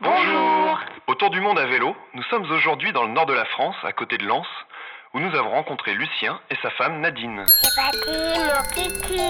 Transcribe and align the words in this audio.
Bonjour. 0.00 0.78
Autour 1.08 1.30
du 1.30 1.40
monde 1.40 1.58
à 1.58 1.66
vélo, 1.66 1.96
nous 2.14 2.22
sommes 2.30 2.48
aujourd'hui 2.52 2.92
dans 2.92 3.02
le 3.02 3.12
nord 3.12 3.26
de 3.26 3.32
la 3.32 3.44
France, 3.46 3.74
à 3.82 3.92
côté 3.92 4.16
de 4.16 4.24
Lens, 4.24 4.46
où 5.12 5.18
nous 5.18 5.34
avons 5.34 5.50
rencontré 5.50 5.92
Lucien 5.92 6.38
et 6.52 6.54
sa 6.62 6.70
femme 6.70 7.00
Nadine. 7.00 7.44
C'est 7.62 7.74
parti, 7.74 8.38
mon 8.38 8.62
kiki. 8.72 9.20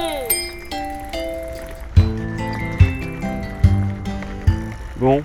Bon, 4.96 5.24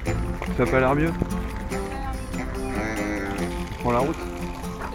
ça 0.56 0.64
a 0.64 0.66
pas 0.66 0.80
l'air 0.80 0.96
mieux 0.96 1.12
Prends 3.82 3.92
la 3.92 4.00
route 4.00 4.16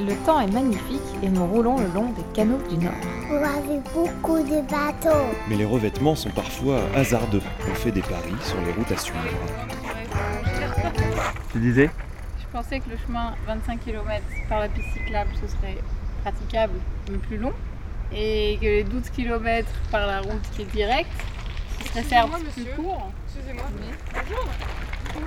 Le 0.01 0.15
temps 0.25 0.41
est 0.41 0.51
magnifique 0.51 1.03
et 1.23 1.29
nous 1.29 1.47
roulons 1.47 1.77
le 1.79 1.89
long 1.89 2.11
des 2.13 2.25
canaux 2.33 2.63
du 2.71 2.79
Nord. 2.79 2.95
Vous 3.29 3.35
avez 3.37 3.81
beaucoup 3.93 4.39
de 4.39 4.63
bateaux. 4.63 5.27
Mais 5.49 5.57
les 5.57 5.67
revêtements 5.67 6.15
sont 6.15 6.31
parfois 6.31 6.81
hasardeux. 6.95 7.43
On 7.71 7.75
fait 7.75 7.91
des 7.91 8.01
paris 8.01 8.37
sur 8.41 8.59
les 8.63 8.73
routes 8.73 8.93
à 8.93 8.97
suivre. 8.97 9.19
Tu 11.59 11.65
disais 11.65 11.91
Je 12.39 12.47
pensais 12.53 12.79
que 12.79 12.89
le 12.89 12.97
chemin 12.97 13.35
25 13.49 13.81
km 13.81 14.23
par 14.49 14.61
la 14.61 14.69
piste 14.69 14.93
cyclable 14.93 15.31
ce 15.35 15.49
serait 15.49 15.77
praticable 16.23 16.75
mais 17.11 17.19
plus 17.19 17.37
long 17.37 17.53
et 18.13 18.59
que 18.61 18.65
les 18.65 18.85
12 18.85 19.11
km 19.11 19.69
par 19.91 20.07
la 20.07 20.21
route 20.21 20.41
qui 20.53 20.63
est 20.63 20.73
directe 20.73 21.11
ce 21.81 21.89
serait 21.89 22.03
certes 22.05 22.31
plus 22.55 22.65
court. 22.77 23.11
Excusez-moi. 23.27 23.65
Bonjour. 24.15 24.45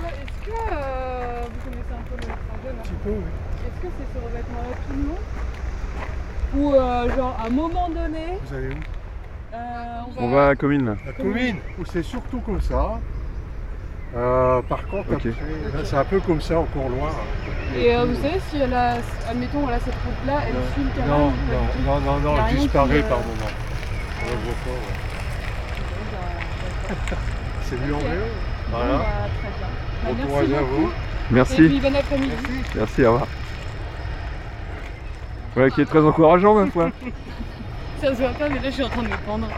Est-ce 0.08 0.46
que 0.46 0.56
euh, 0.72 1.42
vous 1.52 1.70
connaissez 1.70 1.92
un 1.92 2.02
peu 2.08 2.16
le 2.16 2.22
trajet 2.22 2.78
Un 2.78 2.82
petit 2.82 2.92
peu, 3.04 3.10
oui. 3.10 3.66
Est-ce 3.66 3.82
que 3.82 3.92
c'est 3.98 4.18
ce 4.18 4.24
revêtement-là 4.24 4.76
tout 4.88 4.96
le 4.96 6.62
long 6.62 6.64
Ou 6.64 6.74
euh, 6.74 7.14
genre 7.14 7.36
à 7.38 7.46
un 7.46 7.50
moment 7.50 7.90
donné, 7.90 8.38
Vous 8.46 8.54
allez 8.54 8.68
où 8.68 9.54
euh, 9.54 10.00
on, 10.16 10.24
On 10.24 10.30
va 10.30 10.44
à 10.44 10.48
la 10.48 10.56
commune 10.56 10.86
là. 10.86 10.96
La 11.04 11.12
commune, 11.12 11.56
où 11.78 11.84
c'est 11.84 12.02
surtout 12.02 12.40
comme 12.40 12.62
ça. 12.62 12.98
Euh, 14.14 14.60
par 14.62 14.86
contre, 14.88 15.08
c'est 15.84 15.96
un 15.96 16.04
peu 16.04 16.20
comme 16.20 16.40
ça, 16.40 16.58
encore 16.58 16.88
loin. 16.88 17.10
Et 17.74 17.94
euh, 17.96 18.04
vous 18.04 18.14
savez 18.16 18.38
si 18.50 18.58
elle 18.58 18.74
a, 18.74 18.96
admettons, 19.28 19.66
a 19.68 19.78
cette 19.78 19.94
route-là, 19.94 20.40
elle 20.46 20.54
suit 20.74 20.82
le 20.84 20.90
canal 20.90 21.08
Non, 21.18 21.32
non, 21.86 22.00
non, 22.00 22.18
non, 22.20 22.34
elle 22.50 22.56
disparaît 22.56 23.00
par 23.02 23.18
moment. 23.18 23.50
On 24.22 24.26
la 24.28 24.36
voit 24.36 24.54
pas, 24.64 24.70
ouais. 26.90 27.16
C'est 27.62 27.80
mieux 27.86 27.94
en 27.94 27.98
vélo. 27.98 28.26
Bon, 28.70 28.76
Voilà. 28.76 28.98
bah, 28.98 29.04
très 29.40 29.48
bien. 29.58 29.68
Bah, 30.04 30.10
Bon 30.10 30.14
merci 30.14 30.28
courage 30.28 30.52
à 30.52 30.62
vous. 30.62 30.86
Et 30.88 31.34
Merci, 31.34 31.54
puis 31.68 31.80
bon 31.80 31.94
après-midi. 31.96 32.34
merci, 32.74 33.04
au 33.06 33.12
revoir. 33.12 33.28
Ouais, 35.56 35.70
qui 35.70 35.80
est 35.80 35.86
très 35.86 36.00
encourageant 36.00 36.54
ma 36.54 36.70
foi. 36.70 36.90
Ça 38.02 38.08
se 38.08 38.14
voit 38.20 38.30
pas, 38.30 38.48
mais 38.50 38.56
là 38.56 38.62
je 38.64 38.70
suis 38.70 38.82
en 38.82 38.88
train 38.90 39.02
de 39.04 39.08
me 39.08 39.16
pendre. 39.24 39.48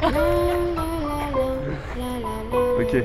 Ok. 2.79 3.05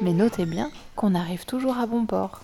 Mais 0.00 0.12
notez 0.12 0.44
bien 0.46 0.70
qu'on 0.96 1.14
arrive 1.14 1.44
toujours 1.44 1.78
à 1.78 1.86
bon 1.86 2.04
port. 2.06 2.42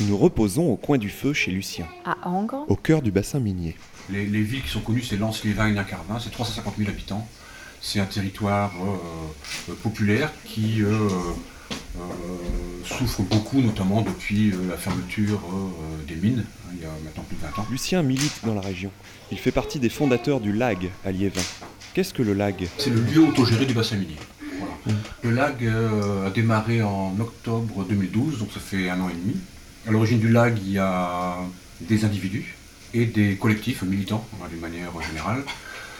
Nous 0.00 0.06
nous 0.08 0.18
reposons 0.18 0.70
au 0.70 0.76
coin 0.76 0.98
du 0.98 1.08
feu 1.08 1.32
chez 1.32 1.50
Lucien, 1.50 1.86
À 2.04 2.28
Angres, 2.28 2.64
au 2.68 2.76
cœur 2.76 3.00
du 3.00 3.10
bassin 3.10 3.40
minier. 3.40 3.76
Les, 4.10 4.26
les 4.26 4.42
villes 4.42 4.62
qui 4.62 4.68
sont 4.68 4.80
connues, 4.80 5.02
c'est 5.02 5.16
Lens-les-Vins 5.16 5.68
et 5.68 5.72
Nacarvin, 5.72 6.18
c'est 6.20 6.30
350 6.30 6.74
000 6.76 6.90
habitants. 6.90 7.26
C'est 7.80 8.00
un 8.00 8.04
territoire 8.06 8.72
euh, 8.82 9.70
euh, 9.70 9.74
populaire 9.82 10.32
qui 10.44 10.82
euh, 10.82 10.90
euh, 10.90 12.00
souffre 12.84 13.22
beaucoup, 13.22 13.60
notamment 13.60 14.02
depuis 14.02 14.50
euh, 14.50 14.68
la 14.68 14.76
fermeture 14.76 15.40
euh, 15.52 16.06
des 16.06 16.16
mines, 16.16 16.44
hein, 16.46 16.70
il 16.74 16.82
y 16.82 16.84
a 16.84 16.88
maintenant 17.04 17.22
plus 17.24 17.36
de 17.36 17.42
20 17.42 17.62
ans. 17.62 17.66
Lucien 17.70 18.02
milite 18.02 18.40
dans 18.44 18.54
la 18.54 18.60
région. 18.60 18.90
Il 19.30 19.38
fait 19.38 19.52
partie 19.52 19.78
des 19.78 19.88
fondateurs 19.88 20.40
du 20.40 20.52
LAG 20.52 20.90
à 21.04 21.10
Liévin. 21.12 21.40
Qu'est-ce 21.94 22.12
que 22.12 22.22
le 22.22 22.34
LAG 22.34 22.68
C'est 22.78 22.90
le 22.90 23.00
lieu 23.00 23.22
autogéré 23.22 23.64
du 23.64 23.72
bassin 23.74 23.96
minier. 23.96 24.16
Le 25.22 25.30
LAG 25.30 25.64
euh, 25.64 26.26
a 26.26 26.30
démarré 26.30 26.82
en 26.82 27.14
octobre 27.18 27.84
2012, 27.84 28.38
donc 28.38 28.48
ça 28.52 28.60
fait 28.60 28.88
un 28.88 29.00
an 29.00 29.08
et 29.08 29.14
demi. 29.14 29.36
À 29.88 29.90
l'origine 29.90 30.18
du 30.18 30.28
LAG, 30.28 30.58
il 30.58 30.72
y 30.72 30.78
a 30.78 31.36
des 31.80 32.04
individus 32.04 32.56
et 32.94 33.06
des 33.06 33.36
collectifs 33.36 33.82
militants, 33.82 34.26
d'une 34.50 34.60
manière 34.60 34.90
générale. 35.02 35.42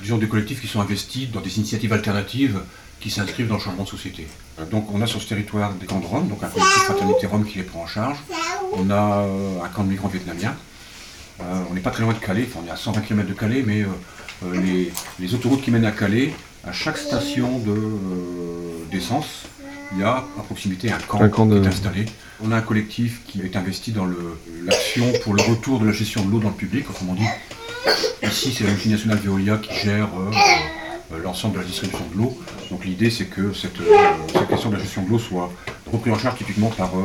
Disons 0.00 0.18
des 0.18 0.28
collectifs 0.28 0.60
qui 0.60 0.68
sont 0.68 0.80
investis 0.80 1.30
dans 1.30 1.40
des 1.40 1.56
initiatives 1.58 1.92
alternatives 1.92 2.60
qui 3.00 3.10
s'inscrivent 3.10 3.48
dans 3.48 3.56
le 3.56 3.60
changement 3.60 3.84
de 3.84 3.88
société. 3.88 4.26
Donc 4.70 4.92
on 4.94 5.00
a 5.02 5.06
sur 5.06 5.20
ce 5.20 5.28
territoire 5.28 5.74
des 5.74 5.86
camps 5.86 6.00
de 6.00 6.06
Roms, 6.06 6.28
donc 6.28 6.42
un 6.42 6.48
collectif 6.48 6.82
fraternité 6.84 7.26
Rome 7.26 7.44
qui 7.44 7.58
les 7.58 7.64
prend 7.64 7.82
en 7.82 7.86
charge. 7.86 8.18
On 8.72 8.90
a 8.90 9.22
euh, 9.22 9.62
un 9.62 9.68
camp 9.68 9.84
de 9.84 9.90
migrants 9.90 10.08
vietnamiens. 10.08 10.56
Euh, 11.40 11.62
on 11.70 11.74
n'est 11.74 11.80
pas 11.80 11.90
très 11.90 12.02
loin 12.02 12.14
de 12.14 12.18
Calais, 12.18 12.48
on 12.56 12.66
est 12.66 12.70
à 12.70 12.76
120 12.76 13.00
km 13.02 13.28
de 13.28 13.34
Calais, 13.34 13.62
mais 13.66 13.84
les 15.18 15.34
autoroutes 15.34 15.62
qui 15.62 15.70
mènent 15.70 15.84
à 15.84 15.92
Calais, 15.92 16.32
à 16.66 16.72
chaque 16.72 16.98
station 16.98 17.58
de, 17.58 17.70
euh, 17.70 18.84
d'essence, 18.90 19.44
il 19.92 20.00
y 20.00 20.02
a 20.02 20.16
à 20.38 20.42
proximité 20.44 20.90
un 20.90 20.98
camp, 20.98 21.20
Un 21.20 21.28
camp 21.28 21.46
de- 21.46 21.58
qui 21.60 21.64
est 21.64 21.68
installé. 21.68 22.06
On 22.42 22.50
a 22.52 22.56
un 22.56 22.60
collectif 22.60 23.22
qui 23.26 23.40
est 23.42 23.56
investi 23.56 23.92
dans 23.92 24.06
l'action 24.64 25.06
pour 25.22 25.34
le 25.34 25.42
retour 25.42 25.78
de 25.80 25.86
la 25.86 25.92
gestion 25.92 26.24
de 26.24 26.30
l'eau 26.30 26.38
dans 26.40 26.48
le 26.48 26.54
public, 26.54 26.88
autrement 26.90 27.14
dit, 27.14 27.24
ici 28.22 28.52
c'est 28.52 28.64
l'Office 28.64 28.90
national 28.90 29.18
Veolia 29.18 29.58
qui 29.58 29.72
gère 29.74 30.08
euh, 30.18 30.30
euh, 31.14 31.22
l'ensemble 31.22 31.54
de 31.54 31.60
la 31.60 31.64
distribution 31.66 32.04
de 32.12 32.18
l'eau. 32.18 32.36
Donc 32.70 32.84
l'idée 32.84 33.10
c'est 33.10 33.26
que 33.26 33.52
cette, 33.52 33.80
euh, 33.80 33.84
cette 34.32 34.48
question 34.48 34.70
de 34.70 34.76
la 34.76 34.82
gestion 34.82 35.02
de 35.04 35.10
l'eau 35.10 35.18
soit 35.18 35.50
reprise 35.92 36.12
en 36.12 36.18
charge 36.18 36.36
typiquement 36.38 36.68
par, 36.70 36.90
euh, 36.98 37.04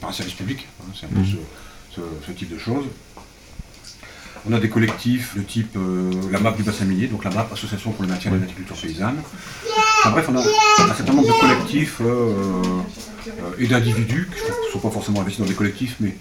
par 0.00 0.10
un 0.10 0.12
service 0.12 0.34
public. 0.34 0.66
hein, 0.80 0.84
c'est 0.98 1.06
un 1.06 1.10
peu 1.10 1.24
ce, 1.24 1.36
ce- 1.96 2.26
ce 2.26 2.32
type 2.32 2.50
de 2.52 2.58
choses. 2.58 2.86
On 4.48 4.52
a 4.52 4.58
des 4.58 4.68
collectifs 4.68 5.36
de 5.36 5.42
type 5.42 5.76
euh, 5.76 6.10
la 6.32 6.40
MAP 6.40 6.56
du 6.56 6.62
bassin 6.64 6.84
minier, 6.84 7.06
donc 7.06 7.24
la 7.24 7.30
MAP, 7.30 7.52
Association 7.52 7.92
pour 7.92 8.02
le 8.02 8.08
maintien 8.08 8.30
de 8.30 8.36
la 8.36 8.42
agriculture 8.42 8.76
paysanne. 8.76 9.22
Enfin 10.00 10.10
bref, 10.10 10.28
on 10.28 10.36
a 10.36 10.40
un 10.40 10.94
certain 10.94 11.12
nombre 11.12 11.28
de 11.28 11.40
collectifs 11.40 12.00
euh, 12.00 12.32
euh, 13.28 13.30
et 13.58 13.66
d'individus 13.68 14.28
qui 14.34 14.42
ne 14.42 14.72
sont 14.72 14.80
pas 14.80 14.90
forcément 14.90 15.20
investis 15.20 15.40
dans 15.40 15.48
des 15.48 15.54
collectifs, 15.54 15.96
mais 16.00 16.16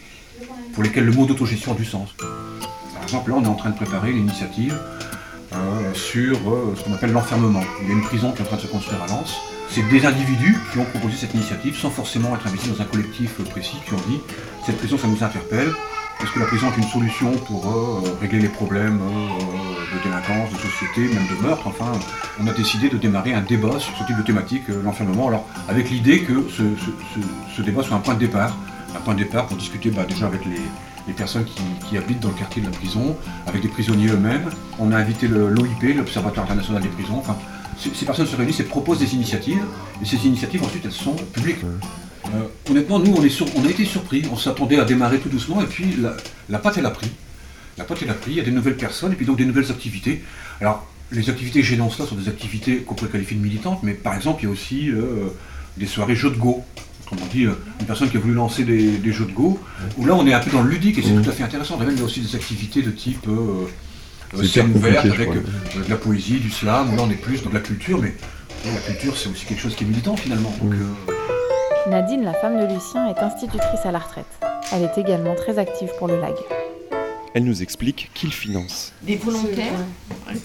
pour 0.73 0.83
lesquels 0.83 1.05
le 1.05 1.11
mot 1.11 1.25
d'autogestion 1.25 1.71
a 1.71 1.75
du 1.75 1.85
sens. 1.85 2.09
Par 2.19 3.03
exemple, 3.03 3.31
là, 3.31 3.37
on 3.39 3.43
est 3.43 3.47
en 3.47 3.55
train 3.55 3.71
de 3.71 3.75
préparer 3.75 4.11
l'initiative 4.11 4.77
euh, 5.53 5.93
sur 5.93 6.37
euh, 6.49 6.73
ce 6.77 6.83
qu'on 6.83 6.93
appelle 6.93 7.11
l'enfermement. 7.11 7.63
Il 7.81 7.89
y 7.89 7.91
a 7.91 7.93
une 7.93 8.03
prison 8.03 8.31
qui 8.31 8.39
est 8.39 8.45
en 8.45 8.47
train 8.47 8.55
de 8.55 8.61
se 8.61 8.67
construire 8.67 9.01
à 9.03 9.07
Lens. 9.07 9.35
C'est 9.69 9.85
des 9.89 10.05
individus 10.05 10.57
qui 10.71 10.79
ont 10.79 10.85
proposé 10.85 11.15
cette 11.17 11.33
initiative 11.33 11.75
sans 11.75 11.89
forcément 11.89 12.33
être 12.35 12.47
investis 12.47 12.71
dans 12.71 12.81
un 12.81 12.85
collectif 12.85 13.33
précis, 13.49 13.75
qui 13.85 13.93
ont 13.93 14.01
dit 14.07 14.19
cette 14.65 14.77
prison, 14.77 14.97
ça 14.97 15.07
nous 15.07 15.21
interpelle. 15.21 15.73
Est-ce 16.19 16.31
que 16.31 16.39
la 16.39 16.45
prison 16.45 16.67
est 16.71 16.77
une 16.77 16.87
solution 16.87 17.31
pour 17.31 17.65
euh, 17.67 18.17
régler 18.19 18.39
les 18.39 18.49
problèmes 18.49 19.01
euh, 19.01 19.97
de 19.97 20.03
délinquance, 20.03 20.51
de 20.51 20.57
société, 20.57 21.13
même 21.13 21.27
de 21.27 21.41
meurtre 21.41 21.65
Enfin, 21.65 21.91
on 22.39 22.47
a 22.47 22.53
décidé 22.53 22.89
de 22.89 22.97
démarrer 22.97 23.33
un 23.33 23.41
débat 23.41 23.79
sur 23.79 23.95
ce 23.97 24.03
type 24.03 24.17
de 24.17 24.21
thématique, 24.21 24.69
euh, 24.69 24.81
l'enfermement. 24.83 25.29
Alors, 25.29 25.47
avec 25.67 25.89
l'idée 25.89 26.21
que 26.21 26.47
ce, 26.49 27.61
débat 27.61 27.83
soit 27.83 27.95
un 27.95 27.99
point 27.99 28.13
de 28.13 28.19
départ, 28.19 28.55
un 28.95 28.99
point 28.99 29.15
de 29.15 29.19
départ 29.19 29.47
pour 29.47 29.57
discuter 29.57 29.89
bah, 29.89 30.05
déjà 30.07 30.27
avec 30.27 30.41
les, 30.45 31.13
personnes 31.13 31.45
qui, 31.89 31.97
habitent 31.97 32.21
dans 32.21 32.29
le 32.29 32.35
quartier 32.35 32.61
de 32.61 32.67
la 32.67 32.73
prison, 32.73 33.17
avec 33.47 33.61
des 33.61 33.67
prisonniers 33.67 34.07
eux-mêmes. 34.07 34.49
On 34.79 34.91
a 34.91 34.97
invité 34.97 35.27
l'OIP, 35.27 35.95
l'Observatoire 35.95 36.45
international 36.45 36.83
des 36.83 36.89
prisons. 36.89 37.17
Enfin, 37.17 37.35
ces, 37.77 37.89
ces 37.93 38.05
personnes 38.05 38.27
se 38.27 38.35
réunissent 38.35 38.61
et 38.61 38.65
proposent 38.65 38.99
des 38.99 39.13
initiatives, 39.15 39.63
et 40.01 40.05
ces 40.05 40.25
initiatives 40.25 40.63
ensuite 40.63 40.85
elles 40.85 40.91
sont 40.91 41.15
publiques. 41.33 41.65
Euh, 42.33 42.71
honnêtement, 42.71 42.99
nous 42.99 43.13
on, 43.17 43.23
est 43.23 43.29
sur- 43.29 43.47
on 43.57 43.65
a 43.65 43.69
été 43.69 43.85
surpris, 43.85 44.23
on 44.31 44.37
s'attendait 44.37 44.79
à 44.79 44.85
démarrer 44.85 45.19
tout 45.19 45.29
doucement, 45.29 45.61
et 45.61 45.65
puis 45.65 45.95
la, 46.01 46.15
la 46.49 46.59
patte 46.59 46.77
elle 46.77 46.85
a 46.85 46.91
pris. 46.91 47.09
La 47.77 47.83
patte 47.83 47.99
elle 48.03 48.09
a 48.09 48.13
pris, 48.13 48.31
il 48.31 48.37
y 48.37 48.41
a 48.41 48.43
des 48.43 48.51
nouvelles 48.51 48.77
personnes, 48.77 49.11
et 49.11 49.15
puis 49.15 49.25
donc 49.25 49.37
des 49.37 49.45
nouvelles 49.45 49.69
activités. 49.71 50.21
Alors, 50.59 50.87
les 51.11 51.29
activités 51.29 51.61
que 51.61 51.65
j'énonce 51.67 51.99
là 51.99 52.05
sont 52.05 52.15
des 52.15 52.29
activités 52.29 52.77
qu'on 52.77 52.95
pourrait 52.95 53.11
qualifier 53.11 53.35
de 53.37 53.41
militantes, 53.41 53.79
mais 53.83 53.93
par 53.93 54.15
exemple, 54.15 54.41
il 54.43 54.45
y 54.45 54.49
a 54.49 54.51
aussi 54.51 54.89
euh, 54.89 55.27
des 55.77 55.85
soirées 55.87 56.15
jeux 56.15 56.29
de 56.29 56.37
go. 56.37 56.63
Autrement 57.03 57.27
dit, 57.33 57.45
euh, 57.45 57.51
une 57.81 57.85
personne 57.85 58.09
qui 58.09 58.15
a 58.15 58.19
voulu 58.21 58.33
lancer 58.33 58.63
des, 58.63 58.97
des 58.97 59.11
jeux 59.11 59.25
de 59.25 59.31
go, 59.33 59.59
où 59.97 60.05
là 60.05 60.15
on 60.15 60.25
est 60.25 60.33
un 60.33 60.39
peu 60.39 60.51
dans 60.51 60.61
le 60.63 60.69
ludique 60.69 60.97
et 60.97 61.01
c'est 61.01 61.09
Mhm. 61.11 61.23
tout 61.23 61.29
à 61.29 61.33
fait 61.33 61.43
intéressant. 61.43 61.77
Même 61.77 61.89
il 61.91 61.97
y 61.97 62.01
a 62.01 62.05
aussi 62.05 62.21
des 62.21 62.35
activités 62.35 62.81
de 62.81 62.91
type 62.91 63.27
scène 64.47 64.71
ouverte 64.73 65.05
avec 65.05 65.29
de 65.33 65.89
la 65.89 65.95
poésie, 65.97 66.39
du 66.39 66.49
slam, 66.49 66.95
là 66.95 67.01
on 67.03 67.09
est 67.11 67.15
plus 67.15 67.43
dans 67.43 67.49
de 67.49 67.55
la 67.55 67.59
culture, 67.61 67.99
mais 68.01 68.13
la 68.63 68.79
culture 68.79 69.17
c'est 69.17 69.27
aussi 69.29 69.45
quelque 69.45 69.59
chose 69.61 69.75
qui 69.75 69.83
est 69.83 69.87
militant 69.87 70.15
finalement. 70.15 70.55
Donc, 70.61 70.73
Mhm. 70.73 70.95
Nadine, 71.91 72.23
la 72.23 72.33
femme 72.33 72.57
de 72.57 72.73
Lucien, 72.73 73.09
est 73.09 73.19
institutrice 73.19 73.81
à 73.85 73.91
la 73.91 73.99
retraite. 73.99 74.39
Elle 74.71 74.83
est 74.83 74.97
également 74.97 75.35
très 75.35 75.59
active 75.59 75.91
pour 75.99 76.07
le 76.07 76.21
LAG. 76.21 76.35
Elle 77.33 77.43
nous 77.43 77.61
explique 77.61 78.09
qui 78.13 78.27
le 78.27 78.31
finance. 78.31 78.93
des 79.01 79.17
volontaires 79.17 79.77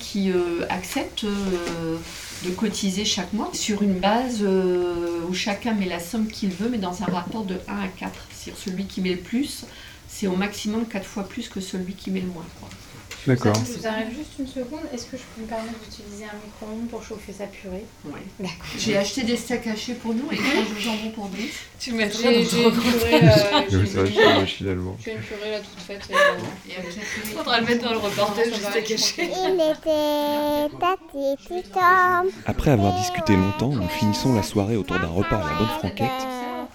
qui 0.01 0.33
euh, 0.33 0.67
acceptent 0.69 1.23
euh, 1.23 1.99
de 2.45 2.51
cotiser 2.51 3.05
chaque 3.05 3.33
mois 3.33 3.51
sur 3.53 3.83
une 3.83 4.01
base 4.01 4.41
euh, 4.43 5.21
où 5.29 5.35
chacun 5.35 5.75
met 5.75 5.87
la 5.87 6.01
somme 6.01 6.27
qu'il 6.27 6.51
veut, 6.51 6.69
mais 6.69 6.79
dans 6.79 7.05
un 7.05 7.07
rapport 7.07 7.45
de 7.45 7.55
1 7.69 7.77
à 7.77 7.89
4. 7.97 8.13
C'est-à-dire 8.33 8.61
celui 8.61 8.87
qui 8.87 9.01
met 9.01 9.11
le 9.11 9.19
plus, 9.19 9.67
c'est 10.09 10.27
au 10.27 10.35
maximum 10.35 10.85
4 10.85 11.07
fois 11.07 11.29
plus 11.29 11.49
que 11.49 11.61
celui 11.61 11.93
qui 11.95 12.11
met 12.11 12.23
le 12.23 12.27
moins. 12.27 12.47
quoi. 12.59 12.69
D'accord. 13.27 13.55
Je 13.55 13.79
vous 13.79 13.87
arrête 13.87 14.09
juste 14.11 14.39
une 14.39 14.47
seconde. 14.47 14.81
Est-ce 14.93 15.07
que 15.07 15.17
je 15.17 15.23
peux 15.35 15.43
me 15.43 15.47
permettre 15.47 15.79
d'utiliser 15.85 16.25
un 16.25 16.37
micro-ondes 16.45 16.89
pour 16.89 17.03
chauffer 17.03 17.33
sa 17.33 17.47
purée 17.47 17.85
Ouais. 18.05 18.21
D'accord. 18.39 18.67
J'ai 18.79 18.97
acheté 18.97 19.23
des 19.25 19.37
steaks 19.37 19.67
hachés 19.67 19.95
pour 19.95 20.15
nous 20.15 20.31
et 20.31 20.37
tranches 20.37 20.75
de 20.75 20.81
jambon 20.81 21.11
pour 21.11 21.25
nous. 21.25 21.37
Tu 21.81 21.93
mettras 21.93 22.23
J'ai 22.23 22.45
dans 22.45 22.71
ton 22.71 22.81
purée, 22.81 23.15
euh, 23.15 23.63
j'ai 23.71 23.77
Oui, 23.77 23.87
je 23.87 23.91
je 23.91 25.11
une 25.11 25.19
purée 25.19 25.51
là 25.51 25.59
toute 25.61 25.83
faite. 25.87 26.09
euh, 26.11 26.15
la 26.15 26.83
purée, 26.83 27.35
Faudra 27.37 27.61
le 27.61 27.67
mettre 27.67 27.85
dans 27.85 27.93
le 27.93 27.99
reportage 27.99 28.53
du 28.53 28.61
steak 28.61 28.91
haché. 28.93 29.31
Il 29.45 29.55
était. 29.55 30.77
Après 32.47 32.71
avoir 32.71 32.97
discuté 32.99 33.35
longtemps, 33.37 33.71
nous 33.71 33.89
finissons 33.89 34.35
la 34.35 34.43
soirée 34.43 34.77
autour 34.77 34.99
d'un 34.99 35.09
repas 35.09 35.37
à 35.37 35.51
la 35.51 35.59
bonne 35.59 35.69
franquette 35.79 36.27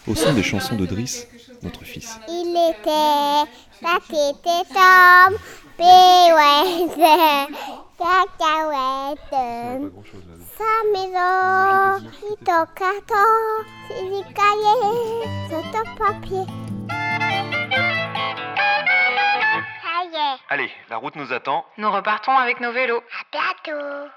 au 0.08 0.16
son 0.16 0.34
des 0.34 0.44
chansons 0.44 0.76
de 0.76 0.86
Driss, 0.86 1.28
notre 1.64 1.84
fils. 1.84 2.18
Il 2.28 2.50
était 2.52 3.50
péouette, 5.82 6.96
cacahuète. 7.98 9.36
Sa 10.58 10.74
maison, 10.94 12.10
il 12.30 12.38
carton, 12.46 13.32
c'est 13.88 14.04
du 14.04 14.22
cahier, 14.34 14.82
c'est 15.50 15.78
un 15.78 15.88
papier. 15.96 16.46
Allez, 20.50 20.70
la 20.90 20.98
route 20.98 21.16
nous 21.16 21.32
attend. 21.34 21.66
Nous 21.78 21.90
repartons 21.90 22.38
avec 22.38 22.60
nos 22.60 22.72
vélos. 22.74 22.98
à 22.98 23.24
bientôt. 23.32 24.10